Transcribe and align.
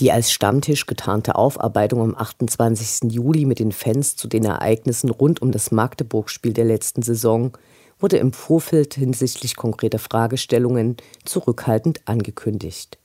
Die 0.00 0.12
als 0.12 0.30
Stammtisch 0.30 0.86
getarnte 0.86 1.34
Aufarbeitung 1.34 2.00
am 2.00 2.14
28. 2.14 3.10
Juli 3.10 3.44
mit 3.44 3.58
den 3.58 3.72
Fans 3.72 4.14
zu 4.14 4.28
den 4.28 4.44
Ereignissen 4.44 5.10
rund 5.10 5.42
um 5.42 5.50
das 5.50 5.72
Magdeburg-Spiel 5.72 6.52
der 6.52 6.66
letzten 6.66 7.02
Saison 7.02 7.56
wurde 7.98 8.18
im 8.18 8.32
Vorfeld 8.32 8.94
hinsichtlich 8.94 9.56
konkreter 9.56 9.98
Fragestellungen 9.98 10.96
zurückhaltend 11.24 12.00
angekündigt. 12.04 12.96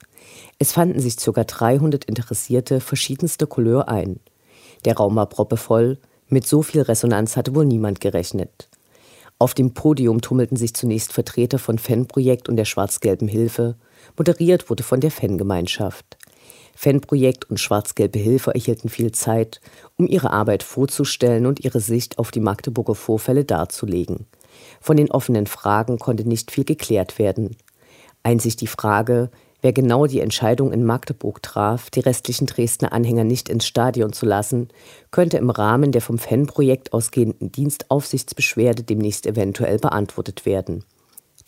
Es 0.60 0.72
fanden 0.72 1.00
sich 1.00 1.18
ca. 1.18 1.44
300 1.44 2.06
Interessierte 2.06 2.80
verschiedenster 2.80 3.48
Couleur 3.48 3.90
ein. 3.90 4.20
Der 4.86 4.96
Raum 4.96 5.16
war 5.16 5.26
proppevoll, 5.26 5.98
mit 6.28 6.46
so 6.46 6.62
viel 6.62 6.82
Resonanz 6.82 7.36
hatte 7.36 7.56
wohl 7.56 7.66
niemand 7.66 8.02
gerechnet. 8.02 8.70
Auf 9.40 9.56
dem 9.56 9.74
Podium 9.74 10.22
tummelten 10.22 10.58
sich 10.58 10.76
zunächst 10.76 11.12
Vertreter 11.12 11.58
von 11.58 11.80
Fanprojekt 11.80 12.50
und 12.50 12.56
der 12.56 12.66
Schwarz-Gelben 12.66 13.28
Hilfe, 13.28 13.76
moderiert 14.16 14.70
wurde 14.70 14.84
von 14.84 15.00
der 15.00 15.12
Fangemeinschaft. 15.12 16.18
Fanprojekt 16.76 17.50
und 17.50 17.60
Schwarz-Gelbe 17.60 18.20
Hilfe 18.20 18.54
erhielten 18.54 18.90
viel 18.90 19.12
Zeit, 19.12 19.62
um 19.98 20.08
ihre 20.08 20.32
Arbeit 20.32 20.64
vorzustellen 20.64 21.46
und 21.46 21.64
ihre 21.64 21.80
Sicht 21.80 22.18
auf 22.18 22.32
die 22.32 22.40
Magdeburger 22.40 22.96
Vorfälle 22.96 23.46
darzulegen. 23.46 24.26
Von 24.82 24.98
den 24.98 25.12
offenen 25.12 25.48
Fragen 25.48 26.00
konnte 26.00 26.28
nicht 26.28 26.52
viel 26.52 26.66
geklärt 26.66 27.20
werden. 27.20 27.56
Einzig 28.24 28.56
die 28.56 28.68
Frage, 28.68 29.30
wer 29.62 29.74
genau 29.74 30.08
die 30.08 30.20
Entscheidung 30.20 30.72
in 30.72 30.84
Magdeburg 30.86 31.42
traf, 31.42 31.90
die 31.90 32.00
restlichen 32.00 32.48
Dresdner 32.48 32.92
Anhänger 32.94 33.24
nicht 33.24 33.50
ins 33.50 33.66
Stadion 33.66 34.14
zu 34.14 34.26
lassen, 34.26 34.70
könnte 35.12 35.38
im 35.38 35.50
Rahmen 35.50 35.92
der 35.92 36.02
vom 36.02 36.18
Fanprojekt 36.18 36.94
ausgehenden 36.94 37.52
Dienstaufsichtsbeschwerde 37.52 38.84
demnächst 38.84 39.26
eventuell 39.26 39.80
beantwortet 39.80 40.46
werden. 40.46 40.84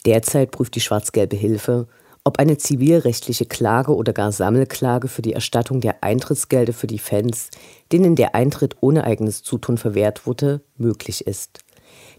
Derzeit 0.05 0.51
prüft 0.51 0.75
die 0.75 0.81
Schwarz-Gelbe 0.81 1.35
Hilfe, 1.35 1.87
ob 2.25 2.39
eine 2.39 2.57
zivilrechtliche 2.57 3.45
Klage 3.45 3.95
oder 3.95 4.11
gar 4.11 4.31
Sammelklage 4.31 5.07
für 5.07 5.21
die 5.21 5.33
Erstattung 5.33 5.79
der 5.79 6.03
Eintrittsgelder 6.03 6.73
für 6.73 6.87
die 6.87 6.99
Fans, 6.99 7.49
denen 7.91 8.15
der 8.15 8.33
Eintritt 8.33 8.75
ohne 8.81 9.03
eigenes 9.03 9.43
Zutun 9.43 9.77
verwehrt 9.77 10.25
wurde, 10.25 10.61
möglich 10.75 11.27
ist. 11.27 11.59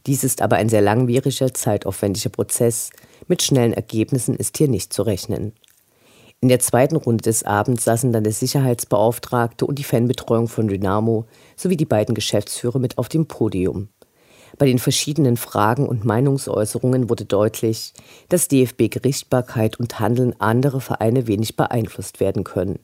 Dies 0.07 0.23
ist 0.23 0.43
aber 0.43 0.57
ein 0.57 0.69
sehr 0.69 0.81
langwieriger, 0.81 1.53
zeitaufwendiger 1.53 2.31
Prozess. 2.31 2.91
Mit 3.27 3.43
schnellen 3.43 3.73
Ergebnissen 3.73 4.37
ist 4.37 4.57
hier 4.57 4.69
nicht 4.69 4.93
zu 4.93 5.03
rechnen. 5.03 5.53
In 6.41 6.49
der 6.49 6.61
zweiten 6.61 6.97
Runde 6.97 7.23
des 7.23 7.43
Abends 7.43 7.85
saßen 7.85 8.13
dann 8.13 8.23
der 8.23 8.33
Sicherheitsbeauftragte 8.33 9.67
und 9.67 9.79
die 9.79 9.85
Fanbetreuung 9.85 10.47
von 10.47 10.69
Dynamo 10.69 11.27
sowie 11.57 11.77
die 11.77 11.87
beiden 11.87 12.15
Geschäftsführer 12.15 12.79
mit 12.79 12.99
auf 12.99 13.09
dem 13.09 13.27
Podium. 13.27 13.89
Bei 14.59 14.67
den 14.67 14.79
verschiedenen 14.79 15.37
Fragen 15.37 15.87
und 15.87 16.05
Meinungsäußerungen 16.05 17.11
wurde 17.11 17.27
deutlich, 17.27 17.93
dass 18.29 18.49
DFB-Gerichtbarkeit 18.49 19.79
und 19.79 20.01
Handeln 20.01 20.35
anderer 20.41 20.81
Vereine 20.81 21.27
wenig 21.27 21.57
beeinflusst 21.57 22.21
werden 22.21 22.45
können. 22.45 22.79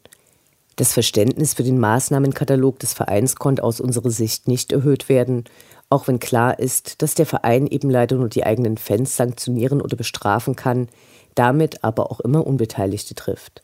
Das 0.77 0.93
Verständnis 0.93 1.55
für 1.55 1.62
den 1.62 1.78
Maßnahmenkatalog 1.78 2.78
des 2.78 2.93
Vereins 2.93 3.37
konnte 3.37 3.65
aus 3.65 3.81
unserer 3.81 4.11
Sicht 4.11 4.48
nicht 4.48 4.73
erhöht 4.73 5.09
werden, 5.09 5.45
auch 5.91 6.09
wenn 6.09 6.19
klar 6.19 6.59
ist, 6.59 7.03
dass 7.03 7.15
der 7.15 7.27
Verein 7.27 7.67
eben 7.67 7.91
leider 7.91 8.17
nur 8.17 8.28
die 8.28 8.45
eigenen 8.45 8.78
Fans 8.78 9.17
sanktionieren 9.17 9.83
oder 9.83 9.97
bestrafen 9.97 10.56
kann, 10.56 10.89
damit 11.34 11.84
aber 11.84 12.11
auch 12.11 12.20
immer 12.20 12.47
Unbeteiligte 12.47 13.15
trifft. 13.15 13.62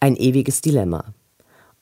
Ein 0.00 0.16
ewiges 0.16 0.60
Dilemma. 0.60 1.04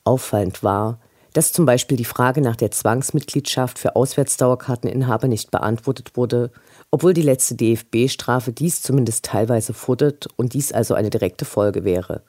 Auffallend 0.05 0.63
war, 0.63 0.99
dass 1.35 1.51
zum 1.51 1.65
Beispiel 1.65 1.97
die 1.97 2.05
Frage 2.05 2.39
nach 2.39 2.55
der 2.55 2.71
Zwangsmitgliedschaft 2.71 3.77
für 3.77 3.97
Auswärtsdauerkarteninhaber 3.97 5.27
nicht 5.27 5.51
beantwortet 5.51 6.15
wurde, 6.15 6.49
obwohl 6.91 7.13
die 7.13 7.21
letzte 7.21 7.55
DFB-Strafe 7.55 8.53
dies 8.53 8.81
zumindest 8.81 9.25
teilweise 9.25 9.73
fordert 9.73 10.27
und 10.37 10.53
dies 10.53 10.71
also 10.71 10.93
eine 10.93 11.09
direkte 11.09 11.43
Folge 11.43 11.83
wäre. 11.83 12.23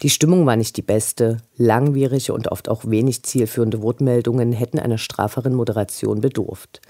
Die 0.00 0.08
Stimmung 0.08 0.46
war 0.46 0.56
nicht 0.56 0.78
die 0.78 0.82
beste, 0.82 1.36
langwierige 1.58 2.32
und 2.32 2.48
oft 2.48 2.70
auch 2.70 2.86
wenig 2.86 3.22
zielführende 3.22 3.82
Wortmeldungen 3.82 4.52
hätten 4.52 4.78
einer 4.78 4.98
straferen 4.98 5.52
Moderation 5.52 6.22
bedurft. 6.22 6.80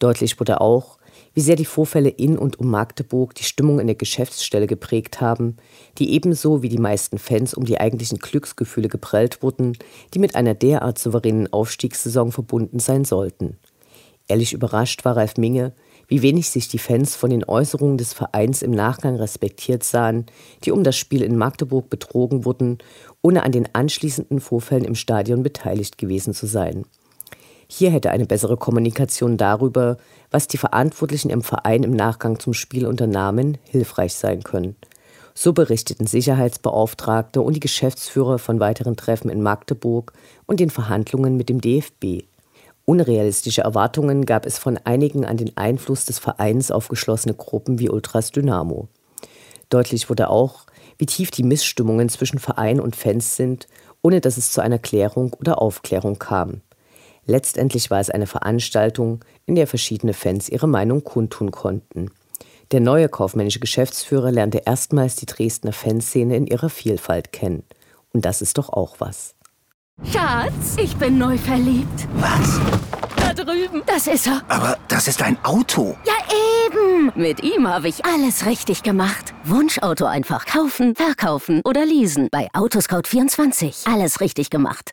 Deutlich 0.00 0.40
wurde 0.40 0.60
auch, 0.60 0.98
wie 1.36 1.42
sehr 1.42 1.54
die 1.54 1.66
Vorfälle 1.66 2.08
in 2.08 2.38
und 2.38 2.58
um 2.58 2.70
Magdeburg 2.70 3.34
die 3.34 3.44
Stimmung 3.44 3.78
in 3.78 3.86
der 3.86 3.94
Geschäftsstelle 3.94 4.66
geprägt 4.66 5.20
haben, 5.20 5.58
die 5.98 6.14
ebenso 6.14 6.62
wie 6.62 6.70
die 6.70 6.78
meisten 6.78 7.18
Fans 7.18 7.52
um 7.52 7.66
die 7.66 7.78
eigentlichen 7.78 8.18
Glücksgefühle 8.18 8.88
geprellt 8.88 9.42
wurden, 9.42 9.76
die 10.14 10.18
mit 10.18 10.34
einer 10.34 10.54
derart 10.54 10.98
souveränen 10.98 11.52
Aufstiegssaison 11.52 12.32
verbunden 12.32 12.78
sein 12.78 13.04
sollten. 13.04 13.58
Ehrlich 14.28 14.54
überrascht 14.54 15.04
war 15.04 15.18
Ralf 15.18 15.36
Minge, 15.36 15.74
wie 16.08 16.22
wenig 16.22 16.48
sich 16.48 16.68
die 16.68 16.78
Fans 16.78 17.16
von 17.16 17.28
den 17.28 17.44
Äußerungen 17.44 17.98
des 17.98 18.14
Vereins 18.14 18.62
im 18.62 18.70
Nachgang 18.70 19.16
respektiert 19.16 19.84
sahen, 19.84 20.24
die 20.64 20.70
um 20.70 20.84
das 20.84 20.96
Spiel 20.96 21.20
in 21.20 21.36
Magdeburg 21.36 21.90
betrogen 21.90 22.46
wurden, 22.46 22.78
ohne 23.20 23.42
an 23.42 23.52
den 23.52 23.68
anschließenden 23.74 24.40
Vorfällen 24.40 24.86
im 24.86 24.94
Stadion 24.94 25.42
beteiligt 25.42 25.98
gewesen 25.98 26.32
zu 26.32 26.46
sein. 26.46 26.86
Hier 27.68 27.90
hätte 27.90 28.10
eine 28.10 28.26
bessere 28.26 28.56
Kommunikation 28.56 29.36
darüber, 29.36 29.96
was 30.30 30.46
die 30.46 30.58
Verantwortlichen 30.58 31.30
im 31.30 31.42
Verein 31.42 31.82
im 31.82 31.92
Nachgang 31.92 32.38
zum 32.38 32.54
Spiel 32.54 32.86
unternahmen, 32.86 33.58
hilfreich 33.64 34.14
sein 34.14 34.42
können. 34.42 34.76
So 35.34 35.52
berichteten 35.52 36.06
Sicherheitsbeauftragte 36.06 37.42
und 37.42 37.54
die 37.54 37.60
Geschäftsführer 37.60 38.38
von 38.38 38.58
weiteren 38.60 38.96
Treffen 38.96 39.28
in 39.28 39.42
Magdeburg 39.42 40.12
und 40.46 40.60
den 40.60 40.70
Verhandlungen 40.70 41.36
mit 41.36 41.48
dem 41.48 41.60
DFB. 41.60 42.24
Unrealistische 42.86 43.62
Erwartungen 43.62 44.26
gab 44.26 44.46
es 44.46 44.58
von 44.58 44.78
einigen 44.84 45.26
an 45.26 45.36
den 45.36 45.56
Einfluss 45.56 46.04
des 46.04 46.20
Vereins 46.20 46.70
auf 46.70 46.88
geschlossene 46.88 47.34
Gruppen 47.34 47.80
wie 47.80 47.90
Ultras 47.90 48.30
Dynamo. 48.30 48.88
Deutlich 49.68 50.08
wurde 50.08 50.30
auch, 50.30 50.66
wie 50.96 51.06
tief 51.06 51.30
die 51.32 51.42
Missstimmungen 51.42 52.08
zwischen 52.08 52.38
Verein 52.38 52.80
und 52.80 52.94
Fans 52.94 53.36
sind, 53.36 53.66
ohne 54.02 54.20
dass 54.20 54.36
es 54.36 54.52
zu 54.52 54.60
einer 54.60 54.78
Klärung 54.78 55.34
oder 55.34 55.60
Aufklärung 55.60 56.18
kam. 56.18 56.62
Letztendlich 57.26 57.90
war 57.90 58.00
es 58.00 58.10
eine 58.10 58.26
Veranstaltung, 58.26 59.24
in 59.46 59.56
der 59.56 59.66
verschiedene 59.66 60.14
Fans 60.14 60.48
ihre 60.48 60.68
Meinung 60.68 61.04
kundtun 61.04 61.50
konnten. 61.50 62.10
Der 62.72 62.80
neue 62.80 63.08
kaufmännische 63.08 63.60
Geschäftsführer 63.60 64.32
lernte 64.32 64.62
erstmals 64.64 65.16
die 65.16 65.26
Dresdner 65.26 65.72
Fanszene 65.72 66.36
in 66.36 66.46
ihrer 66.46 66.70
Vielfalt 66.70 67.32
kennen. 67.32 67.64
Und 68.12 68.24
das 68.24 68.42
ist 68.42 68.58
doch 68.58 68.70
auch 68.70 68.96
was. 68.98 69.34
Schatz, 70.04 70.76
ich 70.82 70.96
bin 70.96 71.18
neu 71.18 71.38
verliebt. 71.38 72.08
Was? 72.16 72.60
Da 73.16 73.32
drüben. 73.32 73.82
Das 73.86 74.06
ist 74.06 74.26
er. 74.26 74.42
Aber 74.48 74.78
das 74.88 75.08
ist 75.08 75.22
ein 75.22 75.38
Auto. 75.44 75.96
Ja, 76.04 76.14
eben. 76.66 77.12
Mit 77.14 77.42
ihm 77.42 77.66
habe 77.66 77.88
ich 77.88 78.04
alles 78.04 78.46
richtig 78.46 78.82
gemacht. 78.82 79.32
Wunschauto 79.44 80.04
einfach 80.04 80.44
kaufen, 80.46 80.94
verkaufen 80.94 81.60
oder 81.64 81.84
leasen. 81.86 82.28
Bei 82.30 82.48
Autoscout24. 82.52 83.90
Alles 83.92 84.20
richtig 84.20 84.50
gemacht. 84.50 84.92